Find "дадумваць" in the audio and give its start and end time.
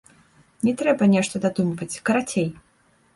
1.43-2.01